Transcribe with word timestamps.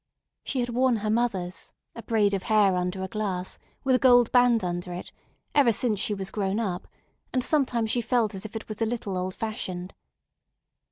She 0.43 0.61
had 0.61 0.69
worn 0.69 0.95
her 1.05 1.11
mother's, 1.11 1.73
a 1.95 2.01
braid 2.01 2.33
of 2.33 2.41
hair 2.41 2.75
under 2.75 3.03
a 3.03 3.07
glass, 3.07 3.59
with 3.83 3.93
a 3.97 3.99
gold 3.99 4.31
band 4.31 4.63
under 4.63 4.91
it, 4.93 5.11
ever 5.53 5.71
since 5.71 5.99
she 5.99 6.15
was 6.15 6.31
grown 6.31 6.59
up; 6.59 6.87
and 7.31 7.43
sometimes 7.43 7.91
she 7.91 8.01
felt 8.01 8.33
as 8.33 8.43
if 8.43 8.55
it 8.55 8.67
was 8.67 8.81
a 8.81 8.87
little 8.87 9.15
old 9.15 9.35
fashioned. 9.35 9.93